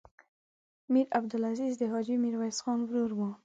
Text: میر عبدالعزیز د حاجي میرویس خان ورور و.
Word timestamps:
میر 0.91 1.07
عبدالعزیز 1.19 1.73
د 1.77 1.83
حاجي 1.91 2.15
میرویس 2.23 2.57
خان 2.63 2.79
ورور 2.83 3.11
و. 3.17 3.21